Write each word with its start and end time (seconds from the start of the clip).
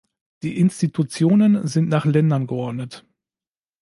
Die 0.41 0.57
Institutionen 0.57 1.67
sind 1.67 1.87
nach 1.87 2.05
Ländern 2.05 2.47
geordnet. 2.47 3.05